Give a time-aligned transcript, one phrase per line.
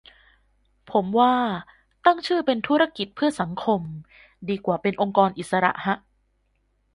[0.91, 1.33] ผมว่า
[2.05, 3.81] ตั้งชื่อเป็น ธุรกิจเพื่อสังคม
[4.49, 5.95] ดีกว่าเป็น องค์กรอิสระ ฮะ